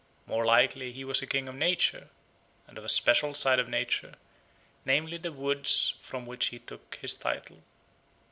[0.25, 2.09] More likely he was a king of nature,
[2.65, 4.15] and of a special side of nature,
[4.83, 7.61] namely, the woods from which he took his title.